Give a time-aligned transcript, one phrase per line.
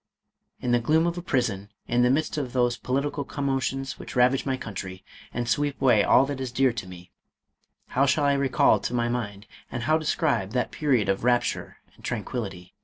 [0.59, 4.15] In the gloom of a prison, in the midst of those political com motions which
[4.15, 7.11] ravage my country, and sweep away all that is dear to me,
[7.89, 12.03] how shall I recall to my mind, and how describe, that period of rapture and
[12.03, 12.73] tranquillity?